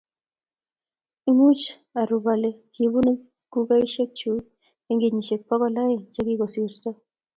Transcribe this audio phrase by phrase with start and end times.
[1.29, 1.63] imuch
[1.99, 3.11] arub ole kibunu
[3.51, 4.33] kukoisiekyu
[4.89, 6.89] eng kenyisiek pokol aeng chekikosirto